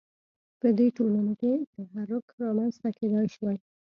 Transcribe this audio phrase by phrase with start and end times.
[0.59, 3.57] په دې ټولنو کې تحرک رامنځته کېدای شوای.